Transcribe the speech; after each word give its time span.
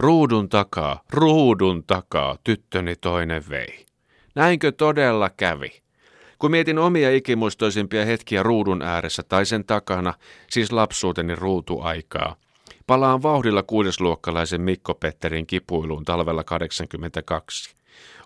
Ruudun 0.00 0.48
takaa, 0.48 1.02
ruudun 1.10 1.84
takaa, 1.84 2.36
tyttöni 2.44 2.96
toinen 2.96 3.44
vei. 3.48 3.86
Näinkö 4.34 4.72
todella 4.72 5.30
kävi? 5.30 5.82
Kun 6.38 6.50
mietin 6.50 6.78
omia 6.78 7.10
ikimuistoisimpia 7.10 8.04
hetkiä 8.04 8.42
ruudun 8.42 8.82
ääressä 8.82 9.22
tai 9.22 9.46
sen 9.46 9.64
takana, 9.64 10.14
siis 10.50 10.72
lapsuuteni 10.72 11.34
ruutuaikaa, 11.34 12.36
palaan 12.86 13.22
vauhdilla 13.22 13.62
kuudesluokkalaisen 13.62 14.60
Mikko 14.60 14.94
Petterin 14.94 15.46
kipuiluun 15.46 16.04
talvella 16.04 16.44
82. 16.44 17.74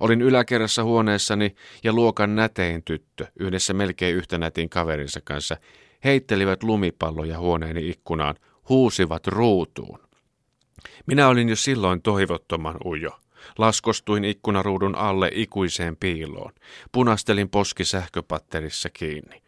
Olin 0.00 0.22
yläkerrassa 0.22 0.84
huoneessani 0.84 1.54
ja 1.84 1.92
luokan 1.92 2.36
nätein 2.36 2.82
tyttö 2.82 3.26
yhdessä 3.38 3.74
melkein 3.74 4.16
yhtä 4.16 4.38
nätin 4.38 4.68
kaverinsa 4.68 5.20
kanssa 5.24 5.56
heittelivät 6.04 6.62
lumipalloja 6.62 7.38
huoneeni 7.38 7.88
ikkunaan, 7.88 8.34
huusivat 8.68 9.26
ruutuun. 9.26 10.03
Minä 11.06 11.28
olin 11.28 11.48
jo 11.48 11.56
silloin 11.56 12.02
toivottoman 12.02 12.76
ujo. 12.84 13.20
Laskostuin 13.58 14.24
ikkunaruudun 14.24 14.94
alle 14.94 15.30
ikuiseen 15.34 15.96
piiloon. 15.96 16.52
Punastelin 16.92 17.48
poski 17.48 17.84
sähköpatterissa 17.84 18.90
kiinni. 18.90 19.42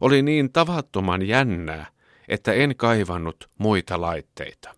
Oli 0.00 0.22
niin 0.22 0.52
tavattoman 0.52 1.22
jännää, 1.22 1.86
että 2.28 2.52
en 2.52 2.76
kaivannut 2.76 3.48
muita 3.58 4.00
laitteita. 4.00 4.74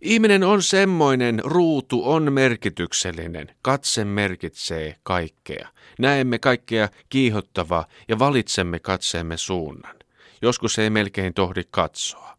Ihminen 0.00 0.44
on 0.44 0.62
semmoinen, 0.62 1.40
ruutu 1.44 2.10
on 2.10 2.32
merkityksellinen, 2.32 3.56
katse 3.62 4.04
merkitsee 4.04 4.96
kaikkea. 5.02 5.68
Näemme 5.98 6.38
kaikkea 6.38 6.88
kiihottavaa 7.08 7.86
ja 8.08 8.18
valitsemme 8.18 8.78
katseemme 8.78 9.36
suunnan. 9.36 9.96
Joskus 10.42 10.78
ei 10.78 10.90
melkein 10.90 11.34
tohdi 11.34 11.62
katsoa. 11.70 12.37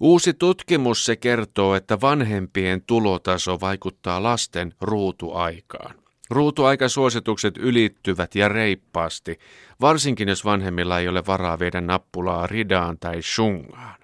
Uusi 0.00 0.34
tutkimus 0.34 1.04
se 1.04 1.16
kertoo, 1.16 1.74
että 1.74 2.00
vanhempien 2.00 2.82
tulotaso 2.82 3.60
vaikuttaa 3.60 4.22
lasten 4.22 4.74
ruutuaikaan. 4.80 5.94
Ruutuaikasuositukset 6.30 7.56
ylittyvät 7.56 8.34
ja 8.34 8.48
reippaasti, 8.48 9.38
varsinkin 9.80 10.28
jos 10.28 10.44
vanhemmilla 10.44 10.98
ei 10.98 11.08
ole 11.08 11.26
varaa 11.26 11.58
viedä 11.58 11.80
nappulaa 11.80 12.46
ridaan 12.46 12.98
tai 12.98 13.22
shungaan. 13.22 14.00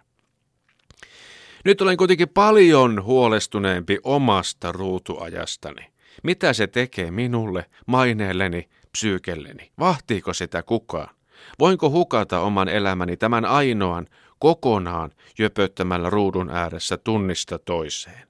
Nyt 1.65 1.81
olen 1.81 1.97
kuitenkin 1.97 2.29
paljon 2.29 3.05
huolestuneempi 3.05 3.99
omasta 4.05 4.73
ruutuajastani. 4.73 5.87
Mitä 6.23 6.53
se 6.53 6.67
tekee 6.67 7.11
minulle, 7.11 7.67
maineelleni, 7.87 8.69
psyykelleni? 8.93 9.71
Vahtiiko 9.79 10.35
sitä 10.35 10.63
kukaan? 10.63 11.15
Voinko 11.59 11.91
hukata 11.91 12.41
oman 12.41 12.69
elämäni 12.69 13.17
tämän 13.17 13.45
ainoan 13.45 14.07
kokonaan 14.45 15.11
jöpöttämällä 15.39 16.11
ruudun 16.11 16.51
ääressä 16.51 16.97
tunnista 16.97 17.59
toiseen? 17.59 18.29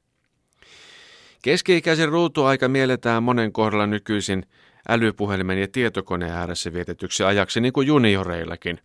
Keski-ikäisen 1.43 2.09
ruutuaika 2.09 2.69
mielletään 2.69 3.23
monen 3.23 3.53
kohdalla 3.53 3.87
nykyisin 3.87 4.47
älypuhelimen 4.89 5.59
ja 5.59 5.69
tietokoneen 5.69 6.33
ääressä 6.33 6.73
vietetyksi 6.73 7.25
ajaksi, 7.25 7.61
niin 7.61 7.73
kuin 7.73 7.87
junioreillakin. 7.87 8.79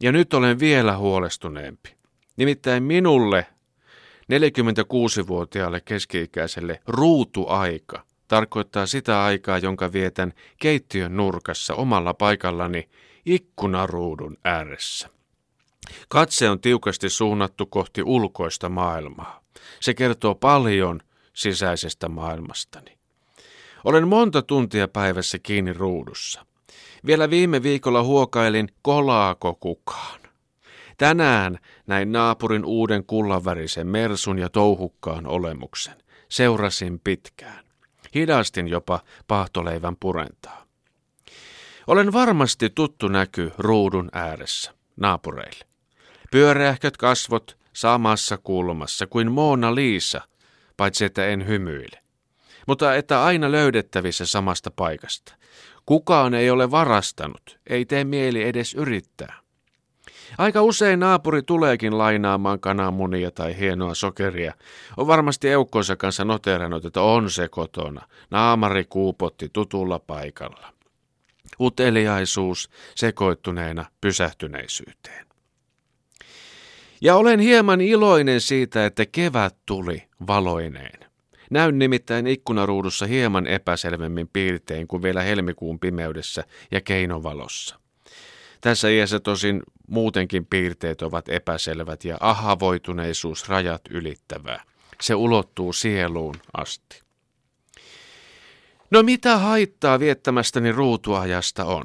Ja 0.00 0.12
nyt 0.12 0.34
olen 0.34 0.58
vielä 0.58 0.96
huolestuneempi. 0.96 1.94
Nimittäin 2.36 2.82
minulle 2.82 3.46
46-vuotiaalle 4.32 5.80
keski-ikäiselle 5.80 6.80
ruutuaika 6.86 8.02
tarkoittaa 8.28 8.86
sitä 8.86 9.24
aikaa, 9.24 9.58
jonka 9.58 9.92
vietän 9.92 10.32
keittiön 10.60 11.16
nurkassa 11.16 11.74
omalla 11.74 12.14
paikallani 12.14 12.88
ikkunaruudun 13.26 14.36
ääressä. 14.44 15.17
Katse 16.08 16.50
on 16.50 16.60
tiukasti 16.60 17.08
suunnattu 17.08 17.66
kohti 17.66 18.02
ulkoista 18.02 18.68
maailmaa. 18.68 19.40
Se 19.80 19.94
kertoo 19.94 20.34
paljon 20.34 21.00
sisäisestä 21.32 22.08
maailmastani. 22.08 22.98
Olen 23.84 24.08
monta 24.08 24.42
tuntia 24.42 24.88
päivässä 24.88 25.38
kiinni 25.38 25.72
ruudussa. 25.72 26.46
Vielä 27.06 27.30
viime 27.30 27.62
viikolla 27.62 28.02
huokailin, 28.02 28.68
kolaako 28.82 29.54
kukaan. 29.54 30.20
Tänään 30.98 31.58
näin 31.86 32.12
naapurin 32.12 32.64
uuden 32.64 33.04
kullanvärisen 33.04 33.86
mersun 33.86 34.38
ja 34.38 34.48
touhukkaan 34.48 35.26
olemuksen. 35.26 35.94
Seurasin 36.28 37.00
pitkään. 37.04 37.64
Hidastin 38.14 38.68
jopa 38.68 39.00
pahtoleivän 39.26 39.96
purentaa. 40.00 40.64
Olen 41.86 42.12
varmasti 42.12 42.70
tuttu 42.70 43.08
näky 43.08 43.52
ruudun 43.58 44.08
ääressä, 44.12 44.74
naapureille. 44.96 45.64
Pyöreähköt 46.30 46.96
kasvot 46.96 47.58
samassa 47.72 48.38
kulmassa 48.38 49.06
kuin 49.06 49.32
Moona 49.32 49.74
Liisa, 49.74 50.20
paitsi 50.76 51.04
että 51.04 51.26
en 51.26 51.46
hymyile. 51.46 51.98
Mutta 52.66 52.94
että 52.94 53.24
aina 53.24 53.52
löydettävissä 53.52 54.26
samasta 54.26 54.70
paikasta. 54.70 55.34
Kukaan 55.86 56.34
ei 56.34 56.50
ole 56.50 56.70
varastanut, 56.70 57.58
ei 57.66 57.84
tee 57.84 58.04
mieli 58.04 58.42
edes 58.42 58.74
yrittää. 58.74 59.34
Aika 60.38 60.62
usein 60.62 61.00
naapuri 61.00 61.42
tuleekin 61.42 61.98
lainaamaan 61.98 62.60
kananmunia 62.60 63.30
tai 63.30 63.58
hienoa 63.58 63.94
sokeria. 63.94 64.54
On 64.96 65.06
varmasti 65.06 65.48
eukkonsa 65.48 65.96
kanssa 65.96 66.24
noterannut, 66.24 66.84
että 66.84 67.02
on 67.02 67.30
se 67.30 67.48
kotona. 67.48 68.02
Naamari 68.30 68.84
kuupotti 68.84 69.48
tutulla 69.52 69.98
paikalla. 69.98 70.72
Uteliaisuus 71.60 72.70
sekoittuneena 72.94 73.84
pysähtyneisyyteen. 74.00 75.27
Ja 77.00 77.16
olen 77.16 77.40
hieman 77.40 77.80
iloinen 77.80 78.40
siitä, 78.40 78.86
että 78.86 79.06
kevät 79.06 79.56
tuli 79.66 80.02
valoineen. 80.26 81.08
Näyn 81.50 81.78
nimittäin 81.78 82.26
ikkunaruudussa 82.26 83.06
hieman 83.06 83.46
epäselvemmin 83.46 84.28
piirtein 84.32 84.88
kuin 84.88 85.02
vielä 85.02 85.22
helmikuun 85.22 85.80
pimeydessä 85.80 86.44
ja 86.70 86.80
keinovalossa. 86.80 87.78
Tässä 88.60 88.88
iässä 88.88 89.20
tosin 89.20 89.62
muutenkin 89.88 90.46
piirteet 90.46 91.02
ovat 91.02 91.28
epäselvät 91.28 92.04
ja 92.04 92.16
ahavoituneisuus 92.20 93.48
rajat 93.48 93.82
ylittävää. 93.90 94.62
Se 95.00 95.14
ulottuu 95.14 95.72
sieluun 95.72 96.34
asti. 96.56 97.02
No 98.90 99.02
mitä 99.02 99.38
haittaa 99.38 99.98
viettämästäni 99.98 100.72
ruutuajasta 100.72 101.64
on? 101.64 101.84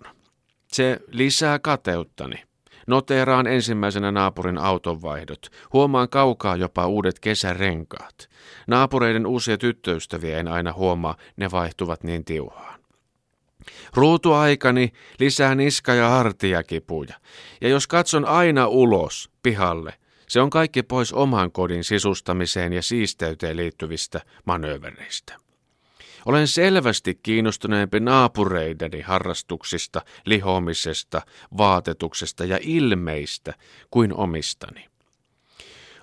Se 0.72 1.00
lisää 1.08 1.60
kateuttani. 1.60 2.44
Noteeraan 2.88 3.48
ensimmäisenä 3.48 4.12
naapurin 4.12 4.58
autonvaihdot. 4.58 5.48
Huomaan 5.74 6.10
kaukaa 6.10 6.56
jopa 6.56 6.88
uudet 6.88 7.20
kesärenkaat. 7.20 8.30
Naapureiden 8.68 9.26
uusia 9.26 9.58
tyttöystäviä 9.58 10.40
en 10.40 10.48
aina 10.48 10.74
huomaa, 10.74 11.18
ne 11.38 11.52
vaihtuvat 11.52 12.04
niin 12.04 12.26
tiuhaan. 12.26 12.80
Ruutuaikani 13.94 14.94
lisää 15.20 15.56
niska- 15.56 15.94
ja 15.94 16.10
hartiakipuja. 16.10 17.16
Ja 17.62 17.70
jos 17.70 17.88
katson 17.88 18.26
aina 18.26 18.68
ulos 18.68 19.30
pihalle, 19.44 19.94
se 20.28 20.42
on 20.42 20.50
kaikki 20.50 20.84
pois 20.84 21.14
oman 21.14 21.52
kodin 21.52 21.84
sisustamiseen 21.84 22.74
ja 22.74 22.82
siisteyteen 22.82 23.58
liittyvistä 23.58 24.22
manöövereistä. 24.46 25.36
Olen 26.26 26.48
selvästi 26.48 27.20
kiinnostuneempi 27.24 28.00
naapureideni 28.00 29.02
harrastuksista, 29.02 30.02
lihomisesta, 30.26 31.22
vaatetuksesta 31.58 32.46
ja 32.46 32.60
ilmeistä 32.62 33.54
kuin 33.92 34.14
omistani. 34.14 34.86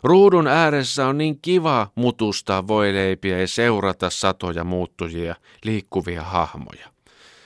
Ruudun 0.02 0.46
ääressä 0.46 1.06
on 1.06 1.18
niin 1.18 1.38
kiva 1.42 1.90
mutustaa 1.94 2.68
voileipiä 2.68 3.40
ja 3.40 3.48
seurata 3.48 4.10
satoja 4.10 4.64
muuttujia, 4.64 5.36
liikkuvia 5.64 6.22
hahmoja. 6.22 6.88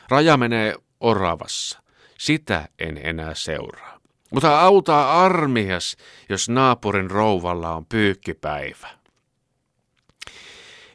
Raja 0.09 0.37
menee 0.37 0.75
oravassa. 1.01 1.83
Sitä 2.19 2.69
en 2.79 3.01
enää 3.03 3.35
seuraa. 3.35 4.01
Mutta 4.31 4.61
autaa 4.61 5.25
armias, 5.25 5.97
jos 6.29 6.49
naapurin 6.49 7.11
rouvalla 7.11 7.75
on 7.75 7.87
pyykkipäivä. 7.87 8.89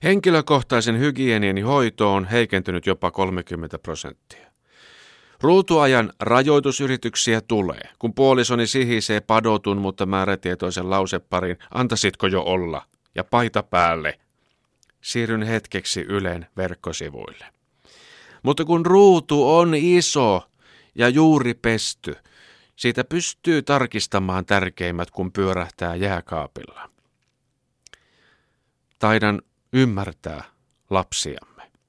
Henkilökohtaisen 0.04 1.00
hygienieni 1.00 1.62
hoito 1.62 2.14
on 2.14 2.26
heikentynyt 2.26 2.86
jopa 2.86 3.12
30 3.12 3.80
prosenttia. 3.80 4.50
Ruutuajan 5.42 6.14
rajoitusyrityksiä 6.20 7.42
tulee, 7.42 7.90
kun 8.00 8.14
puolisoni 8.14 8.68
sihisee 8.68 9.22
padotun, 9.22 9.78
mutta 9.78 10.06
määrätietoisen 10.06 10.90
lauseparin, 10.90 11.58
antasitko 11.72 12.28
jo 12.28 12.42
olla, 12.42 12.86
ja 13.16 13.24
paita 13.24 13.64
päälle. 13.64 14.20
Siirryn 15.02 15.44
hetkeksi 15.44 16.02
Ylen 16.02 16.48
verkkosivuille. 16.58 17.46
Mutta 18.44 18.66
kun 18.66 18.86
ruutu 18.86 19.56
on 19.56 19.76
iso 19.76 20.50
ja 20.96 21.10
juuri 21.10 21.54
pesty, 21.54 22.16
siitä 22.76 23.04
pystyy 23.04 23.62
tarkistamaan 23.62 24.46
tärkeimmät, 24.46 25.12
kun 25.12 25.32
pyörähtää 25.32 25.96
jääkaapilla. 25.96 26.90
Taidan 29.00 29.42
ymmärtää 29.74 30.44
lapsia. 30.90 31.40